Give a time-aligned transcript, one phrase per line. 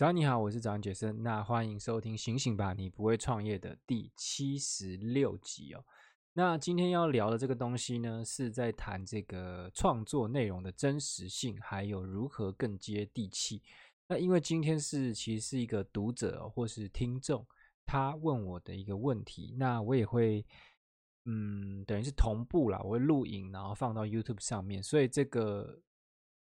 [0.00, 1.22] 早上你好，我是早安杰森。
[1.22, 5.84] 那欢迎收听《醒醒吧，你不会创业》的第七十六集哦。
[6.32, 13.60] 那今天要聊的这个东西呢，是在谈这个创作内容的真实性，还有如何更接地气。
[14.08, 17.46] 那因为今天是其实是一个读者或是听众，
[17.84, 20.42] 他问我的一个问题，那我也会
[21.26, 25.78] 嗯，等于是同步啦，我会录影，然后放到 YouTube 上面，所以这个。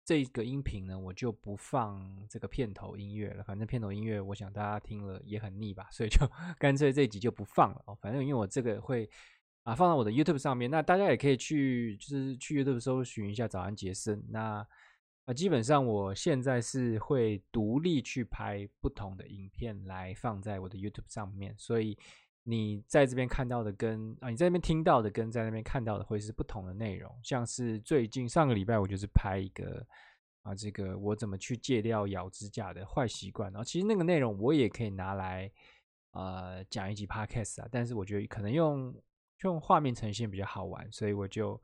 [0.05, 1.99] 这个音频呢，我就不放
[2.29, 3.43] 这个片头音乐了。
[3.43, 6.19] 反正片头音乐，我想大家听了也很腻吧，所以就
[6.59, 7.97] 干脆这一集就不放了哦。
[8.00, 9.10] 反正因为我这个会
[9.63, 14.23] 啊放到我的 YouTube 上面，那大家也可以去就是去 YouTube 搜寻一下“早安杰森”。
[14.29, 14.65] 那
[15.25, 21.97] 啊，基本上我现在是会独立去拍不同的影片来放在我的 YouTube 上面，所以。
[22.47, 27.11] 你在这边看到的跟啊，你在那边听到的跟在那边看到的会是不同的内容。
[27.23, 29.85] 像是最近上个礼拜，我就是拍一个
[30.43, 33.52] 啊，这个我怎么去戒掉咬指甲的坏习惯。
[33.52, 35.52] 然后其实那个内容我也可以拿来
[36.11, 38.95] 呃讲一集 Podcast 啊，但是我觉得可能用
[39.41, 41.59] 用画面呈现比较好玩，所以我就。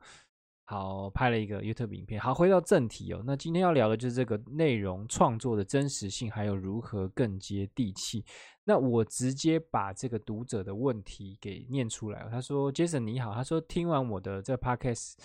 [0.72, 2.18] 好，拍了一个 YouTube 影片。
[2.18, 3.22] 好，回到正题哦。
[3.26, 8.24] 那今天要聊的就是这个内容创作的真实性，还有如何更接地气。
[8.64, 12.26] 那我直接把这个读者的问题给念出来。
[12.30, 15.16] 他说：“Jason 你好。”他说：“听完我的这个 Podcast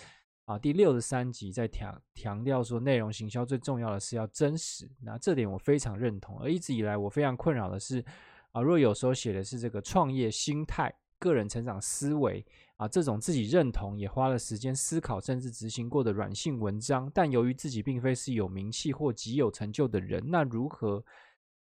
[0.44, 4.86] 啊，第六十三集在强强调说，内容行销最重要的是要真实。
[5.02, 6.38] 那这点我非常认同。
[6.40, 8.04] 而一直以来我非常困扰的是
[8.52, 12.44] 啊，若有时候写的是这个创业心态、个人成长思维。”
[12.78, 21.04] 啊，这种自己认同也花了时间思考，甚至执行过的软性文章，但由于自己并非是有名气或极有成就的人，那如何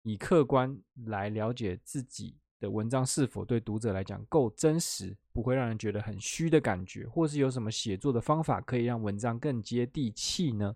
[0.03, 10.75] 以客观来了解自己的文章是否对读者来讲够真实，不会让人觉得很虚的感觉，或是有什么写作的方法可以让文章更接地气呢？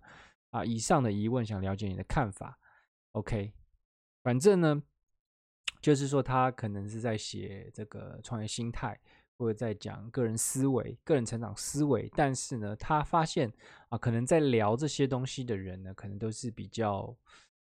[0.51, 2.57] 啊，以上的疑问想了解你的看法。
[3.11, 3.51] OK，
[4.23, 4.81] 反正呢，
[5.81, 8.99] 就是说他可能是在写这个创业心态。
[9.41, 13.49] 或者在讲个人思维、个人成长思维，但是呢，他发现
[13.87, 17.15] 啊，可能在聊这些东西的人呢，可能都是比较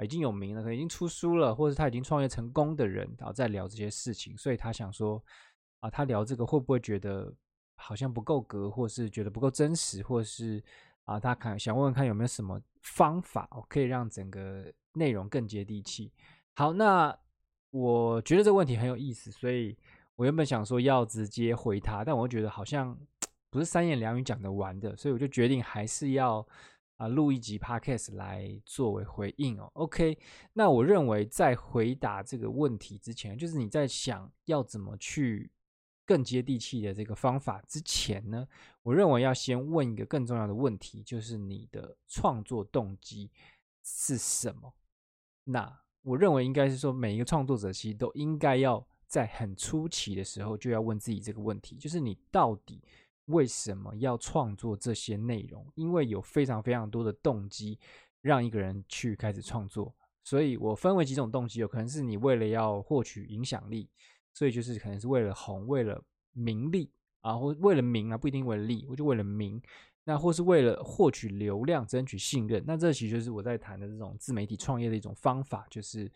[0.01, 5.21] 已经有名了，可能已经出书了，或者他已经创业成功的人，然后在聊这些事情，所以他想说
[5.81, 7.29] 啊，他聊这个会不会觉得
[7.75, 10.63] 好像不够格，或是觉得不够真实，或是
[11.03, 16.09] 啊，他看想问问看有没有什么方法可以让整个内容更接地气。
[16.55, 17.13] 好，那
[17.71, 19.77] 我觉得这个问题很有意思，所以。
[20.15, 22.93] 我原本想说要直接回他，但我觉得好像
[23.49, 26.45] 不是三言两语讲得完的，所以我就决定还是要
[26.97, 29.71] 啊录一集 podcast 来作为回应哦。
[29.75, 30.19] OK，
[30.51, 35.49] 那我认为在回答这个问题之前，就是你在想要怎么去
[36.05, 38.45] 更接地气的这个方法之前呢，
[38.83, 43.31] 我认为要先问一个更重要的问题，就是你的创作动机
[43.85, 44.73] 是什么？
[45.45, 48.85] 那我认为应该是说每一个创作者其实都应该要。
[49.09, 52.79] 在很初期的时候，就要问自己这个问题，就是你到底
[53.25, 55.65] 为什么要创作这些内容？
[55.73, 57.79] 因为有非常非常多的动机
[58.21, 59.91] 让一个人去开始创作，
[60.23, 63.89] 所以我分为几种动机，有可能是你为了要获取影响力，
[64.31, 65.99] 所以就是可能是为了红、为了
[66.33, 69.61] 名利啊，或为了名啊，不一定为了利，我就为了名，
[70.03, 76.11] 那或是为了获取流量、争取信任，那这其实就是我在谈的这种自媒体创业的一种方法，就是。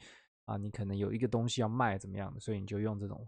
[0.46, 3.25] 啊，你可能有一个东西要卖，怎么样的，所以你就用这种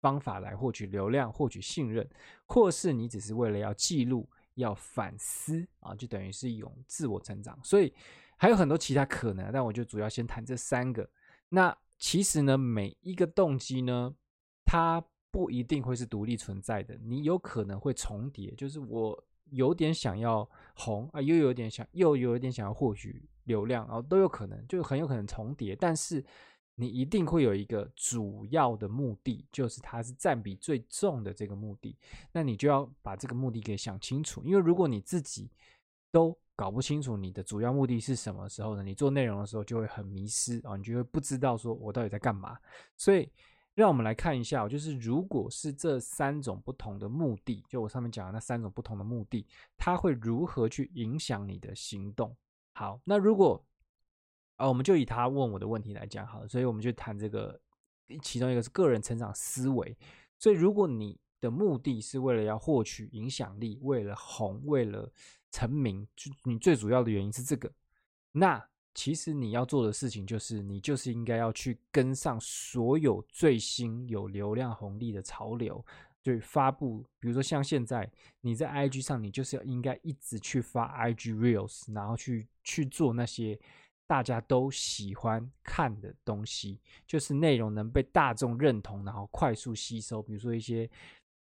[0.00, 2.08] 方法来获取流量、获取信任，
[2.46, 7.62] 或是你只是为了要记录、要反思啊，就等于是一种自我成长。
[7.62, 7.92] 所以
[8.38, 11.06] 还有很多其他可能，但我就主要先谈这三个。
[11.50, 14.14] 那其实呢，每一个动机呢，
[14.64, 26.24] 它不一定会是独立存在的，你有可能会重叠，就是我有点想要红啊，又有点想，又有一点想要获取流量，然后都有可能，就很有可能重叠，但是。
[26.76, 31.96] 你一定会有一个主要的目的，就是它是占比最重的这个目的。
[32.32, 35.48] 那你就要把这个目的给想清楚，因为如果你自己
[36.10, 38.82] 都搞不清楚你的主要目的是什么时候呢？
[38.82, 42.58] 你做内容的时候就会很迷失啊，你就会不知道说我到底在干嘛。
[42.96, 43.30] 所以，
[43.74, 52.36] 让我们来看一下，就是如果是这三种不同的目的，就我上面讲的那三种不同的目的，它会如何去影响你的行动？
[52.72, 53.64] 好，那如果
[54.56, 57.60] 啊，我们就以他问我的问题来讲好了，所以我们就谈这个，
[58.22, 59.96] 其中一个是个人成长思维。
[60.38, 65.12] 所以，如果你的目的是为了要获取影响力，为了红，为了
[65.50, 67.72] 成名，就你最主要的原因是这个，
[68.30, 75.84] 那其实你要做的事情就是，你就是应该要去跟上所有最新有流量红利的潮流，
[76.22, 78.10] 就发布，比如说像现在
[78.40, 83.58] 你在 IG 上，你就是要应该一直去发 IG Reels，然后去去做那些。
[84.06, 90.22] 大家都喜欢看的东西，就是内容能被大众认同，然后快速吸收。
[90.22, 90.88] 比如说一些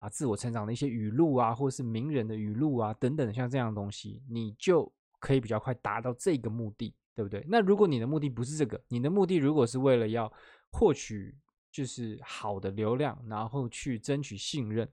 [0.00, 7.44] 啊自我成长的一些语录啊，或者是名人的语录啊等等，像这样的东西，你就可以比较快达到这个目的，对不对？
[7.46, 10.32] 那如果你的目的不是这个，你的目的如果是为了要
[10.70, 11.36] 获取
[11.70, 14.88] 就是好的流量，然后去争取信任，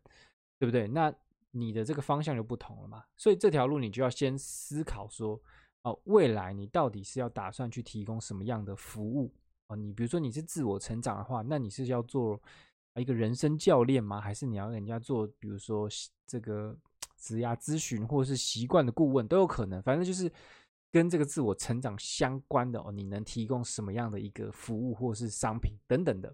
[0.60, 0.90] 对不对？
[0.90, 1.14] 那
[1.52, 3.02] 你的这个方向就不同了嘛。
[3.16, 5.42] 所以这条路你就要先思考说，
[5.84, 9.34] 哦，未来你到底是要打算去提供什么样的服务
[9.68, 9.76] 啊？
[9.78, 12.42] 你比如说你是自我成长的话，那你是要做
[12.96, 14.20] 一个人生教练吗？
[14.20, 15.88] 还是你要人家做，比如说
[16.28, 16.78] 这个
[17.18, 19.82] 职涯咨询或者是习惯的顾问都有可能。
[19.82, 20.32] 反正就是
[20.92, 26.34] 跟这个自我成长相关的哦，你能提供什么样的一个服务或是商品等等的。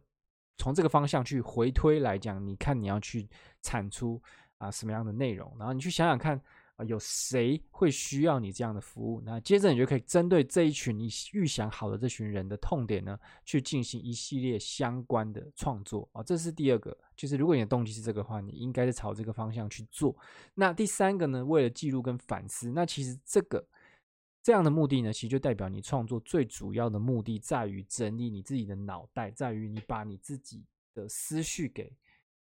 [0.57, 3.27] 从这个方向去回推来讲，你看你要去
[3.61, 4.21] 产出
[4.59, 6.39] 啊什么样的内容，然后你去想想看
[6.75, 9.19] 啊，有谁会需要你这样的服务？
[9.25, 16.21] 那接着你就可以针对这一群你预想好的这群人的痛点呢，去进行一系列相关的创作啊。
[16.21, 20.15] 这是第二个，就是如果你的动机是这个的话，你应该是朝这个方向去做。
[20.53, 23.67] 那第三个呢，为了记录跟反思，那其实这个。
[24.44, 31.90] 这样的目的呢，其实就代表你创作最主要的目的在于整理你自己的脑袋，在于你把你自己的思绪给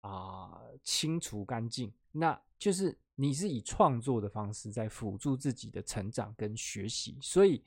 [0.03, 1.93] 啊、清除干净。
[2.13, 7.19] 那就是你是以创作的方式在辅助自己的成长跟学习。
[7.21, 7.65] 所以，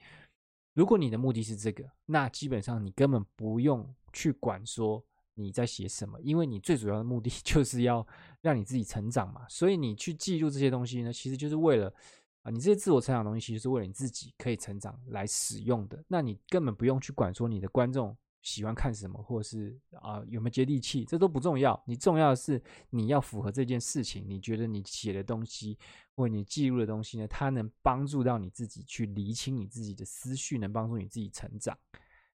[0.73, 8.07] 如果你的目的是这个，那基本上你根本不用去管说你在写什么，因为你最主要的目的 就是要
[8.39, 9.45] 让你自己成长嘛。
[9.49, 11.93] 所以你去记录这些东西呢，其实就是为了。
[12.43, 16.03] 啊，你这些自我成长的东西，其实是为了你自己可以成长来使用的。
[16.07, 21.79] 那你根本不用去管说你的观众喜欢看什么，或者是啊有没有接地气，这都不重要。
[21.85, 22.59] 你重要的是
[22.89, 24.25] 你要符合这件事情。
[24.27, 25.77] 你觉得你写的东西
[26.15, 31.77] 或你记录的东西呢，它能帮助到你自己去厘清你自己的思绪，能帮助你自己成长。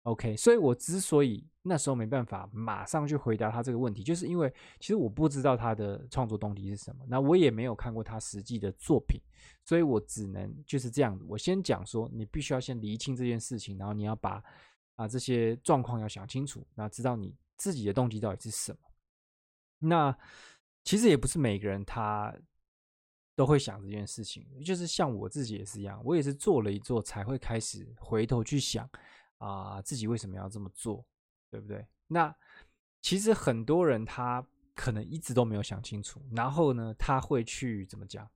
[0.04, 9.22] OK，所以我之所以那时候没办法马上去回答他这个问题，就是因为其实我不知道他的创作动机是什么，那我也没有看过他实际的作品，
[9.64, 11.20] 所以我只能就是这样。
[11.28, 14.44] 我先讲说，你必须要先厘清这件事情，然后你要把
[14.96, 18.80] 啊这些状况要想清楚，然后知道你自己的动机到底是什么。
[19.78, 20.18] 那
[20.84, 22.36] 其实也不是每个人他
[23.36, 28.90] 都会想这件事情，就是像我自己也是一样，我也是做了一做才会开始回头去想。
[29.42, 31.04] 啊，自己为什么要这么做，
[31.50, 31.84] 对不对？
[32.06, 32.34] 那
[33.02, 34.46] 其实很多人他
[34.76, 38.30] 可能一直都没有想清楚，然后呢，他会去怎么讲？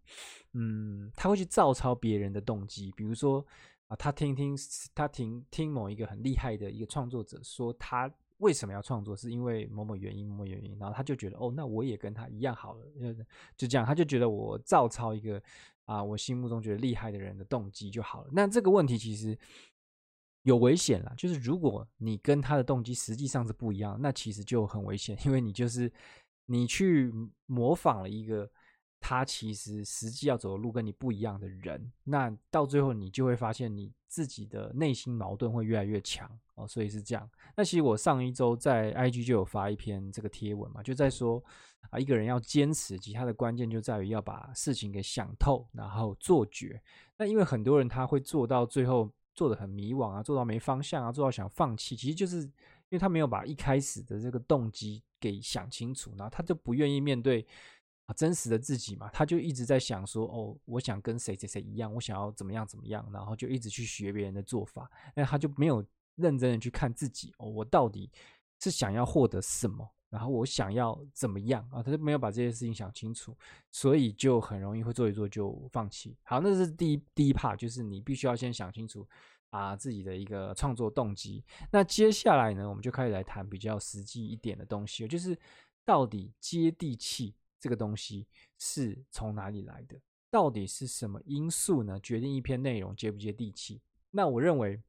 [0.54, 3.46] 嗯，他会去照抄别人的动机，比如说
[3.88, 4.58] 啊，他听听
[4.96, 12.86] 他听听某一个很厉害的一个创作者说他为什么要创作，是因为某某原因、某某原因，然后他就觉得哦，那我也跟他一样好了，
[13.56, 15.40] 就这样，他就觉得我照抄一个
[15.86, 18.30] 啊，我心目中觉得厉害的人的动机就好了。
[18.34, 19.38] 那这个问题其实。
[20.46, 25.92] 有危险了，就是如果你跟他的动机实际上是不一样，那其实就很危险， 因为你就是
[26.46, 27.12] 你去
[27.48, 28.48] 模仿了一个
[29.00, 37.28] 他其实实际要走的路跟你不一样的人，那到最后你就会发现你自己的内心矛盾会越来越强哦，所以是这样。
[37.58, 41.44] 那其实我上一周在 IG 就有发一篇这个贴文嘛，就在说
[41.90, 46.80] 啊，一个人要坚持，其实他的关键就在于要把事情给想透，然后做绝。
[47.18, 49.12] 那因为很多人他会做到最后。
[49.36, 52.52] 做的很迷惘啊，做到没方向啊，做到想放弃，其实就是因
[52.92, 57.46] 为他没有把一开始的这个动机给想清楚，然后他就不愿意面对
[58.06, 65.84] 啊真实的自己嘛，他就一直在想说，哦，我想跟谁谁谁一样，我想要怎么样怎么样，然后就一直去学别人的做法，那他就没有
[66.16, 68.10] 认真的去看自己，哦，我到底
[68.62, 69.92] 是想要获得什么。
[70.16, 71.84] 然后我想要怎么样啊？
[71.84, 73.36] 他就没有把这些事情想清楚，
[73.70, 76.16] 所以就很容易会做一做就放弃。
[76.24, 79.06] 好，那是第一第一 part，就是你必须要先想清楚
[79.50, 81.44] 啊自己的一个创作动机。
[81.70, 85.38] 那接下来呢，我们就开始来谈比较实际一点的东西，就是
[85.84, 88.26] 到底接地气这个东西
[88.58, 90.00] 是从哪里来的？
[90.32, 93.82] 到底是什么因素呢，决定一篇内容接不接地气？
[94.12, 94.82] 那我认为。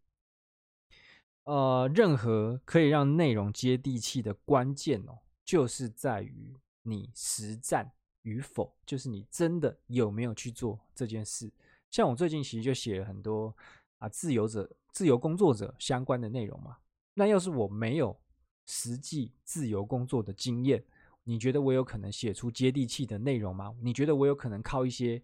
[1.46, 7.88] 呃，任何可以让内容接地气的关键哦，就是在于你实战
[8.22, 11.48] 与否，就是你真的有没有去做这件事。
[11.88, 13.54] 像我最近其实就写了很多
[13.98, 16.78] 啊，自由者、自由工作者相关的内容嘛。
[17.14, 18.18] 那要是我没有
[18.66, 20.84] 实际自由工作的经验，
[21.22, 23.72] 你觉得我有可能写出接地气的内容吗？
[23.80, 25.22] 你觉得我有可能靠一些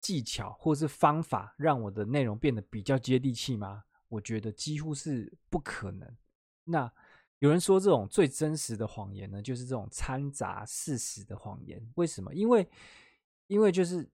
[0.00, 3.82] 技巧或是方法，让我的内容变得比较接地气吗？
[4.16, 6.16] 我觉得几乎是不可能。
[6.64, 6.90] 那
[7.40, 11.86] 有人说，这种最真实的谎言呢，就是这种掺杂事实的谎言。
[11.96, 12.34] 为什么？
[12.34, 12.66] 因为，
[13.46, 14.08] 因为就是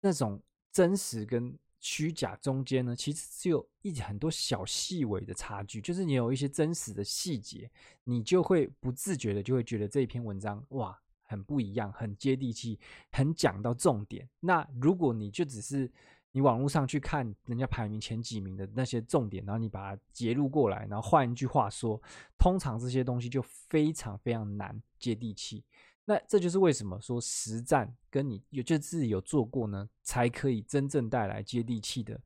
[0.00, 0.40] 那种
[0.70, 7.68] 真实跟虚假中间呢，其实只有一很多小细微的差距，就是你有一些真实的细节，
[8.04, 12.78] 你就会不自觉的就会觉得这一篇文章哇，很不一样，很接地气，
[13.10, 14.28] 很讲到重点。
[14.38, 15.90] 那如果你就只是
[16.32, 22.00] 你网络上去看人家排名前几名的那些重点，然后你把它截录过来，然后换一句话说，
[22.38, 25.64] 通常这些东西就非常非常难接地气。
[26.04, 32.20] 那这就是为什么说实战跟你有就自己有做过呢，才可以真正带来接地气的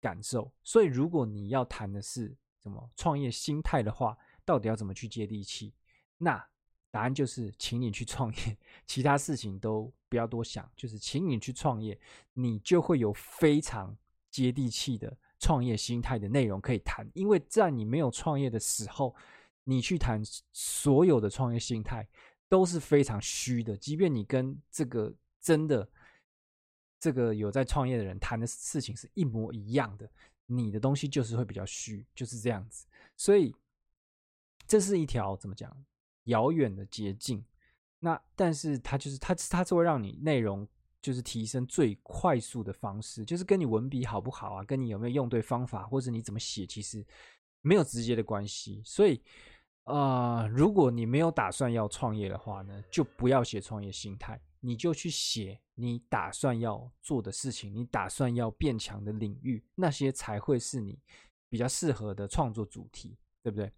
[0.00, 0.52] 感受。
[0.62, 5.72] 所以，如果你要谈的是什么创业心态的话，到底要怎么去接地气？
[6.18, 6.44] 那
[6.94, 11.98] 答案就是，请你去创业， 其他事情都不要多想，就是请你去创业，
[12.34, 13.96] 你就会有非常
[14.30, 17.04] 接地气的创业心态的内容可以谈。
[17.14, 19.12] 因为在你没有创业的时候，
[19.64, 20.22] 你去谈
[20.52, 22.06] 所有的创业心态。
[22.46, 25.88] 都是非常虚的，即便你跟这个真的
[27.00, 30.08] 这个有在创业的人谈的事情是一模一样的，
[30.46, 32.86] 你的东西就是会比较虚，就是这样子。
[33.16, 33.52] 所以
[34.68, 35.74] 这是一条怎么讲
[36.24, 37.44] 遥远的捷径。
[37.98, 40.66] 那但是它就是它它是会让你内容
[41.00, 47.04] 就是提升最快速的方式，就是跟你文笔好不好啊，跟你有没有用对方法，或者你怎么写，其实
[47.62, 48.82] 没有直接的关系。
[48.84, 49.22] 所以。
[49.86, 60.98] 啊、如果你没有打算要创业的话呢，就不要写创业心态，你就去写你打算要做的事情，你打算要变强的领域，那些才会是你
[61.50, 63.70] 比较适合的创作主题，对不对？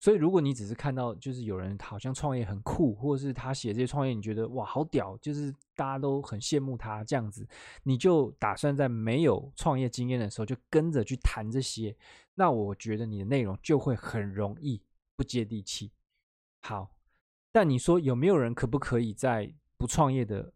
[0.00, 7.46] 所以，如果你只是看到就是有人好像创业很酷，或者是他写这些创业，你觉得哇好屌，就是大家都很羡慕他这样子，
[7.82, 11.96] 你就打算在没有创业经验的时候就跟着去谈这些，
[12.34, 14.82] 那我觉得你的内容就会很容易。
[15.16, 15.90] 不接地气，
[16.60, 16.94] 好，
[17.50, 20.52] 但你说有没有人可不可以在不创业的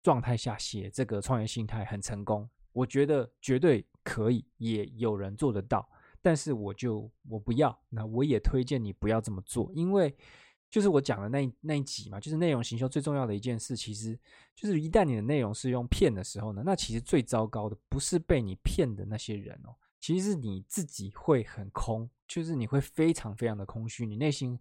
[0.00, 2.48] 状态下写这个创业心态很成功？
[2.72, 5.88] 我觉得绝对可以，也有人做得到。
[6.24, 10.16] 但是我就我不要，那我也推荐你不要这么做，因为
[10.70, 14.18] 就是我讲的那那一集嘛，就是内容行销最重要的一件事，其实
[14.56, 19.76] 就是一旦你的内容是用骗的时候呢，那其实最糟糕的不是被你骗的那些人哦。
[20.00, 24.58] 其实是你自己会很空，就是你会非常非常的空虚，你内心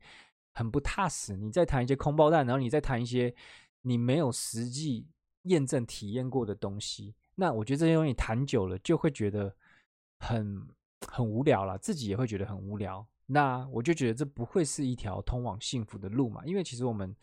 [0.51, 1.37] 很不踏实。
[1.37, 3.33] 你在谈一些空包弹，然后你再谈一些
[3.81, 5.07] 你没有实际
[5.43, 9.53] 验证体验过的东西，那我觉得这些东西谈久了就会觉得
[10.19, 10.65] 很
[11.07, 13.05] 很无聊了，自己也会觉得很无聊。
[13.25, 17.15] 那我就觉得这不会是一条通往幸福的路嘛，因为其实我们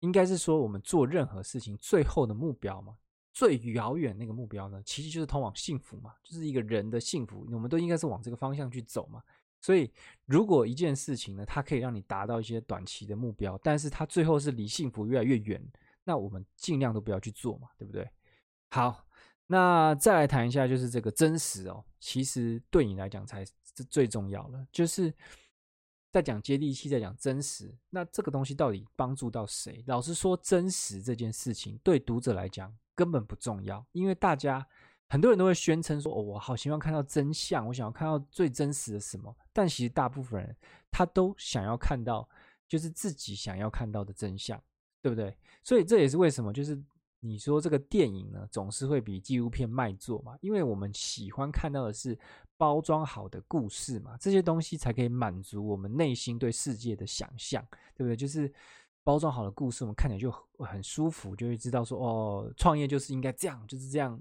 [0.00, 2.96] 应该是说，我们做任何事情最后的目标嘛。
[3.34, 9.22] 最遥远那个目标呢，其实就是通往幸福嘛，就是一个人的幸福，我们都应该是往这个方向去走嘛。
[9.58, 9.90] 所以，
[10.26, 15.64] 如果一件事情呢，它可以让你达到一些短期的目标，但是它最后是离幸福越来越远，
[16.04, 18.06] 那我们尽量都不要去做嘛，对不对？
[18.70, 19.02] 好，
[19.46, 25.12] 那再来谈一下，就是这个真实哦，其实对你来讲才是最重要的，就是
[26.10, 29.82] 在讲接地气，在讲真实，那这个东西到底帮助到谁？
[29.86, 32.74] 老实说，真实这件事情对读者来讲。
[32.94, 34.64] 根本不重要，因为大家
[35.08, 40.54] 很多人都会宣称说：“哦，我好希望看到真相，我想要看到最真实的什么。”但其实大部分人
[40.90, 42.28] 他都想要看到，
[42.68, 44.62] 就是自己想要看到的真相，
[45.00, 45.34] 对不对？
[45.64, 46.78] 所以这也是为什么，就是
[47.24, 52.18] 你说这个电影呢，总是会比纪录片卖座嘛，因为我们喜欢看到的是
[52.56, 58.14] 包装好的故事嘛，这些东西才可以满足我们内心对世界的想象，对不对？
[58.14, 58.52] 就是。
[59.04, 60.30] 包装好的故事，我们看起来就
[60.64, 64.16] 很舒服，就会知道说哦，创业就是应该这样，就是这样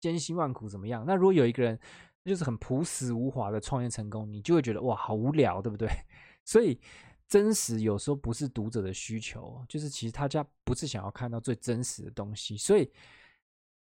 [0.00, 1.04] 千辛万苦怎么样？
[1.04, 1.76] 那如果有一个人
[2.24, 5.88] 就是很朴实无华的创业成功，你就会觉得哇，好无聊，对不对？
[6.46, 6.78] 所以
[7.30, 12.90] 真实有时候不是读者的需求，就是其实他家不是想要看到最真实的东西，所以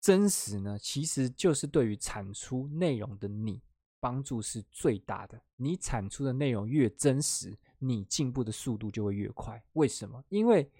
[0.02, 3.62] 真实呢，其实就是对于产出内容的你
[4.00, 5.40] 帮助是最大的。
[5.56, 7.56] 你产出的内容越真实。
[7.82, 10.22] 你进步的速度就会越快，为什么？
[10.28, 10.70] 因为，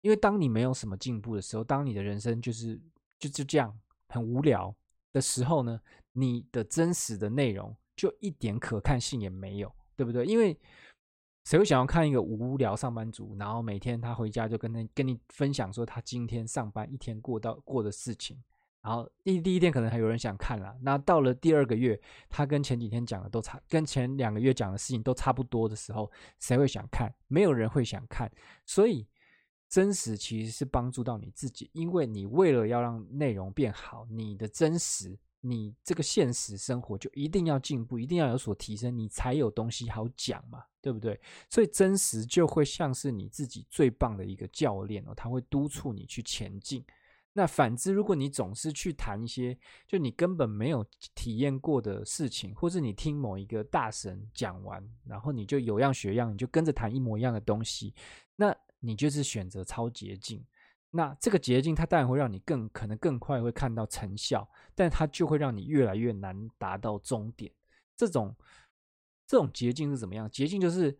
[0.00, 2.80] 因为当你没有什么进步的时候，当你的人生就是
[3.18, 3.76] 就就这样
[4.06, 4.72] 很无聊
[5.12, 5.80] 的时候呢，
[6.12, 10.24] 你的真实的内容就一点可看性也没有，对不对？
[10.24, 10.56] 因为
[11.48, 18.36] 谁会想要看一个无聊上班族，然后每天他回家就跟他跟你分享说他今天上班一天过到过的事情？
[18.82, 27.10] 然后第第一天可能还有人想看了，那到了第二个月，他跟前几天讲的都差，跟前两个月讲的事情都差不多的时候，谁会想看？
[27.28, 28.30] 没有人会想看。
[28.66, 29.08] 所以
[29.70, 41.20] 真实其实是帮助到你自己，因为你为了要让内容变好，你的真实，你这个现实生活就一定要进步，一定要有所提升，你才有东西好讲嘛，对不对？
[41.48, 46.84] 所以真实就会像是你自己最棒的一个教练哦，他会督促你去前进。
[47.34, 57.94] 那反之，如果你总是去谈一些就你根本没有体验过的事情，或是你听某一个大神讲完，然后你就有样学样，你就跟着谈一模一样的东西，
[58.34, 60.44] 那你就是选择超捷径。
[60.90, 67.52] 那这个捷径它当然会让你更可能更快会看到成效，但它就会让你越来越难达到终点。
[67.96, 68.34] 这种
[69.26, 70.30] 这种捷径是怎么样？
[70.30, 70.96] 捷径就是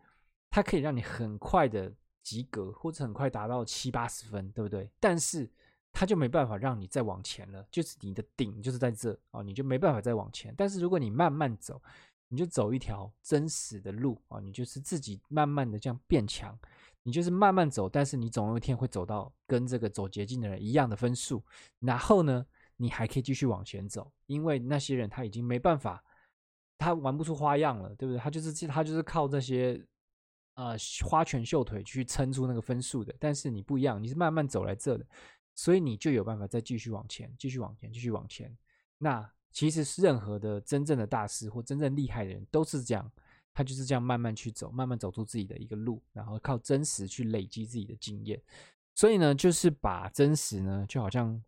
[0.49, 1.91] 它可以让你很快的
[2.21, 4.89] 及格，或者很快达到七八十分，对不对？
[4.99, 5.49] 但是
[5.91, 10.53] 它就没办法让你再往前了，就是你的顶就是在这啊，你就没办法再往前。
[10.55, 11.81] 但是如果你慢慢走，
[12.27, 16.55] 你就走一条真实的路啊，你就是自己慢慢的这样变强，
[17.03, 21.43] 你就是慢慢走，但是你总有一天会走到跟这个走捷径的人一样的分数。
[21.79, 22.45] 然后呢，
[22.77, 26.03] 你还可以继续往前走，因为那些人他已经没办法，
[26.77, 28.19] 他玩不出花样了，对不对？
[28.19, 29.83] 他就是他就是靠这些
[30.55, 30.75] 呃
[31.07, 33.15] 花拳绣腿去撑出那个分数的。
[33.19, 35.05] 但是你不一样，你是慢慢走来这的。
[35.55, 38.57] 所以你就有办法再继续往前，继续往前，继续往前。
[38.97, 43.11] 那其实是任何的真正的大师或真正厉害的人都是这样，
[43.53, 48.41] 他就是这样慢慢去走，慢慢走出自己的一个路，然后靠真实去累积自己的经验。
[48.95, 51.41] 所以呢，就是把真实呢，就好像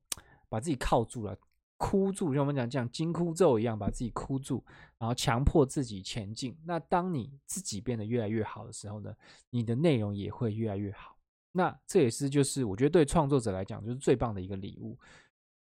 [0.50, 1.38] 把自己铐住了，
[1.77, 4.63] 箍住，像我们讲这样紧箍咒一样，把自己箍住，
[4.98, 6.58] 然后强迫自己前进。
[6.63, 9.13] 那当你自己变得越来越好的时候呢，
[9.50, 11.17] 你的内容也会越来越好。
[11.51, 14.98] 那这也是就是我觉得对创作者来讲就是最棒的一个礼物。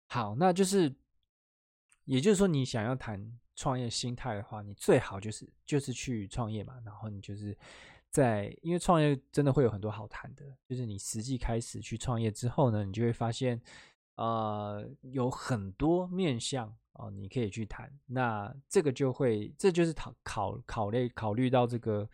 [0.07, 0.91] 好，那就是
[2.05, 6.79] 也就是说，你想要谈创业心态的话，你最好就是就是去创业嘛。
[6.85, 7.57] 然后你就是
[8.09, 13.61] 在因为创业真的会有很多好谈的，就是你实际开始去创业之后呢，你就会发现
[14.15, 17.91] 呃有很多面向哦，你可以去谈。
[18.05, 22.09] 那这个就会这就是考考考虑考虑到这个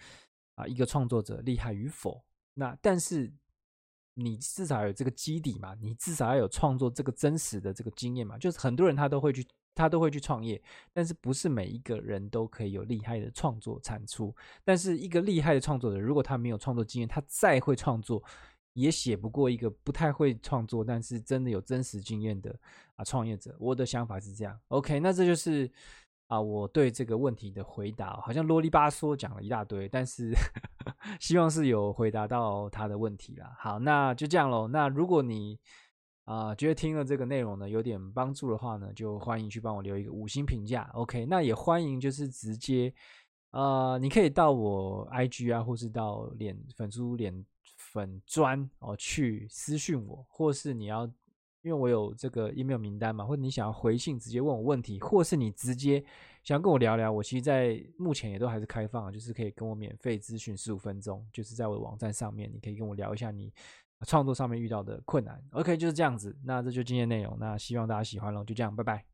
[0.56, 2.24] 啊一个创作者厉害与否。
[2.54, 3.34] 那但是。
[4.14, 8.38] 你至少有这个基底嘛，你至少要有创作这个真实的这个经验嘛。
[8.38, 10.62] 就是很多人他都会去，他都会去创业，
[10.94, 14.36] 但是不是每一个人都可以有厉害的创作产出。
[14.64, 18.24] 但是一个厉害的创作者，如果他没有创作经验，他再会创作，
[18.74, 22.56] 也写不过一个不太会创作，但是真的有真实经验的
[22.96, 23.56] 啊创业者。
[23.60, 24.60] 我的想法是这样。
[24.68, 25.72] OK，那这就是。
[26.32, 30.32] 啊，我对这个问题的回答好像啰里吧嗦讲了一大堆，但是
[31.20, 33.54] 希望是有回答到他的问题啦。
[33.60, 34.66] 好，那就这样喽。
[34.70, 35.60] 那如果你
[36.32, 40.90] 啊、觉得听了这个内容呢有点帮助的话呢，就欢迎去帮我留一个五星评价。
[40.94, 42.94] OK，那也欢迎就是直接
[43.52, 47.46] 呃，你可以到我 IG 啊，或是到脸粉书脸
[47.78, 51.12] 粉砖哦去私讯我，或是你要。
[51.64, 56.04] 因为我有这个 email 名单嘛，或者你想要回信直接问我问题，或是你直接
[56.44, 63.54] 想跟我聊聊，我其实在目前也都还是开放，就是可以跟我免费咨询十五分钟，就是在我的网站上面，你可以跟我聊一下你
[64.06, 65.42] 创作上面遇到的困难。
[65.52, 69.11] OK，就是这样子，那这就今天内容，那希望大家喜欢喽，就这样，拜拜。